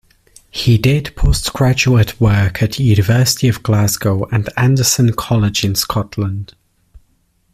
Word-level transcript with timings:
He 0.49 0.79
did 0.79 1.15
postgraduate 1.15 2.19
work 2.19 2.63
at 2.63 2.79
University 2.79 3.47
of 3.47 3.61
Glasgow 3.61 4.25
and 4.31 4.49
Anderson 4.57 5.13
College 5.13 5.63
in 5.63 5.75
Scotland. 5.75 6.55